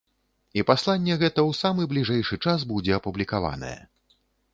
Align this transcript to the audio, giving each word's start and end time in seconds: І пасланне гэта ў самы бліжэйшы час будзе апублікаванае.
І 0.59 0.61
пасланне 0.69 1.17
гэта 1.23 1.37
ў 1.41 1.51
самы 1.59 1.85
бліжэйшы 1.91 2.39
час 2.47 2.65
будзе 2.73 2.97
апублікаванае. 2.99 3.75